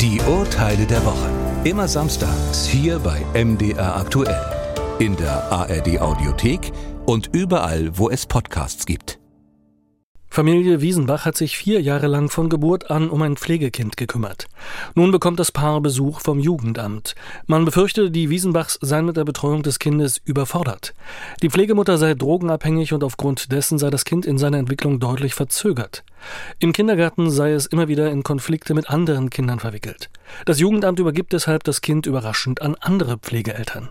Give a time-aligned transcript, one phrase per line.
[0.00, 1.28] Die Urteile der Woche.
[1.64, 4.40] Immer samstags hier bei MDR aktuell.
[4.98, 6.72] In der ARD Audiothek
[7.04, 9.18] und überall, wo es Podcasts gibt.
[10.30, 14.46] Familie Wiesenbach hat sich vier Jahre lang von Geburt an um ein Pflegekind gekümmert.
[14.94, 17.14] Nun bekommt das Paar Besuch vom Jugendamt.
[17.46, 20.94] Man befürchte, die Wiesenbachs seien mit der Betreuung des Kindes überfordert.
[21.42, 26.04] Die Pflegemutter sei drogenabhängig und aufgrund dessen sei das Kind in seiner Entwicklung deutlich verzögert.
[26.58, 30.10] Im Kindergarten sei es immer wieder in Konflikte mit anderen Kindern verwickelt.
[30.44, 33.88] Das Jugendamt übergibt deshalb das Kind überraschend an andere Pflegeeltern.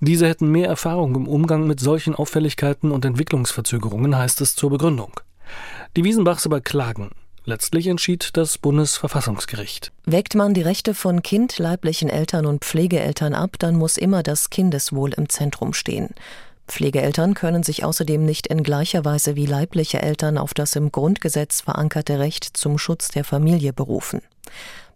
[0.00, 5.20] Diese hätten mehr Erfahrung im Umgang mit solchen Auffälligkeiten und Entwicklungsverzögerungen, heißt es zur Begründung.
[5.96, 7.10] Die Wiesenbachs aber klagen.
[7.44, 9.92] Letztlich entschied das Bundesverfassungsgericht.
[10.04, 14.50] Weckt man die Rechte von Kind, leiblichen Eltern und Pflegeeltern ab, dann muss immer das
[14.50, 16.10] Kindeswohl im Zentrum stehen.
[16.70, 21.62] Pflegeeltern können sich außerdem nicht in gleicher Weise wie leibliche Eltern auf das im Grundgesetz
[21.62, 24.22] verankerte Recht zum Schutz der Familie berufen.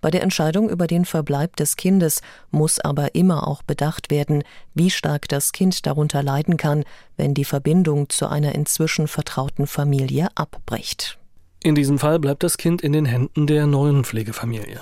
[0.01, 4.45] Bei der Entscheidung über den Verbleib des Kindes muss aber immer auch bedacht werden,
[4.75, 6.85] wie stark das Kind darunter leiden kann,
[7.17, 11.19] wenn die Verbindung zu einer inzwischen vertrauten Familie abbricht.
[11.63, 14.81] In diesem Fall bleibt das Kind in den Händen der neuen Pflegefamilie.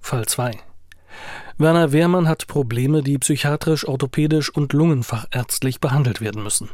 [0.00, 0.50] Fall 2.
[1.56, 6.68] Werner Wehrmann hat Probleme, die psychiatrisch, orthopädisch und lungenfachärztlich behandelt werden müssen.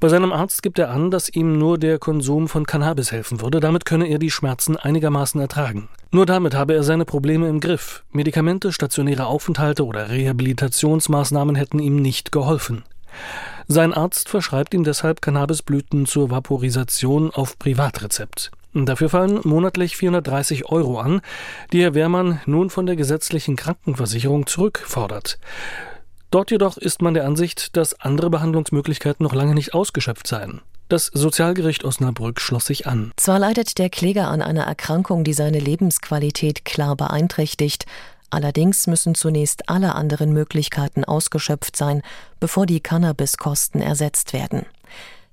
[0.00, 3.60] Bei seinem Arzt gibt er an, dass ihm nur der Konsum von Cannabis helfen würde,
[3.60, 5.88] damit könne er die Schmerzen einigermaßen ertragen.
[6.10, 8.02] Nur damit habe er seine Probleme im Griff.
[8.10, 12.82] Medikamente, stationäre Aufenthalte oder Rehabilitationsmaßnahmen hätten ihm nicht geholfen.
[13.68, 18.50] Sein Arzt verschreibt ihm deshalb Cannabisblüten zur Vaporisation auf Privatrezept.
[18.72, 21.22] Dafür fallen monatlich 430 Euro an,
[21.72, 25.38] die Herr Wehrmann nun von der gesetzlichen Krankenversicherung zurückfordert.
[26.30, 30.60] Dort jedoch ist man der Ansicht, dass andere Behandlungsmöglichkeiten noch lange nicht ausgeschöpft seien.
[30.88, 33.12] Das Sozialgericht Osnabrück schloss sich an.
[33.16, 37.86] Zwar leidet der Kläger an einer Erkrankung, die seine Lebensqualität klar beeinträchtigt,
[38.30, 42.02] allerdings müssen zunächst alle anderen Möglichkeiten ausgeschöpft sein,
[42.38, 44.66] bevor die Cannabiskosten ersetzt werden.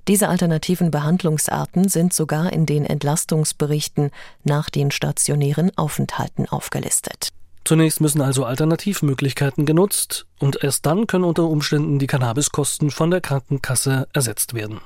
[0.08, 4.12] Diese alternativen Behandlungsarten sind sogar in den Entlastungsberichten
[4.44, 7.34] nach den stationären Aufenthalten aufgelistet.
[7.66, 13.20] Zunächst müssen also Alternativmöglichkeiten genutzt und erst dann können unter Umständen die Cannabiskosten von der
[13.20, 14.80] Krankenkasse ersetzt werden.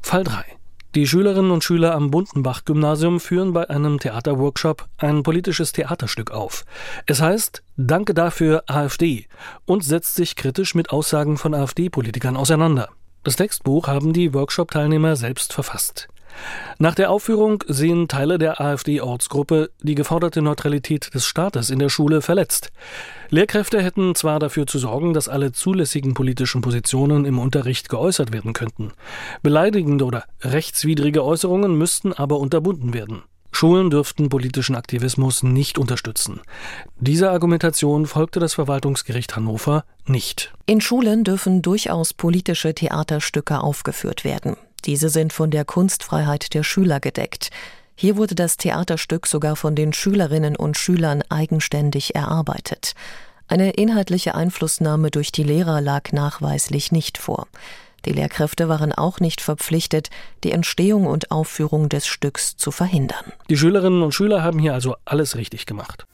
[0.00, 0.44] Fall 3.
[0.94, 6.64] Die Schülerinnen und Schüler am Buntenbach-Gymnasium führen bei einem Theaterworkshop ein politisches Theaterstück auf.
[7.06, 9.26] Es heißt Danke dafür AfD
[9.66, 12.90] und setzt sich kritisch mit Aussagen von AfD-Politikern auseinander.
[13.22, 16.08] Das Textbuch haben die Workshop-Teilnehmer selbst verfasst.
[16.78, 22.22] Nach der Aufführung sehen Teile der AfD-Ortsgruppe die geforderte Neutralität des Staates in der Schule
[22.22, 22.72] verletzt.
[23.28, 28.54] Lehrkräfte hätten zwar dafür zu sorgen, dass alle zulässigen politischen Positionen im Unterricht geäußert werden
[28.54, 28.92] könnten.
[29.42, 33.22] Beleidigende oder rechtswidrige Äußerungen müssten aber unterbunden werden.
[33.60, 36.40] Schulen dürften politischen Aktivismus nicht unterstützen.
[36.98, 40.54] Dieser Argumentation folgte das Verwaltungsgericht Hannover nicht.
[40.64, 44.56] In Schulen dürfen durchaus politische Theaterstücke aufgeführt werden.
[44.86, 47.50] Diese sind von der Kunstfreiheit der Schüler gedeckt.
[47.94, 52.94] Hier wurde das Theaterstück sogar von den Schülerinnen und Schülern eigenständig erarbeitet.
[53.46, 57.46] Eine inhaltliche Einflussnahme durch die Lehrer lag nachweislich nicht vor.
[58.04, 60.10] Die Lehrkräfte waren auch nicht verpflichtet,
[60.44, 63.32] die Entstehung und Aufführung des Stücks zu verhindern.
[63.48, 66.06] Die Schülerinnen und Schüler haben hier also alles richtig gemacht.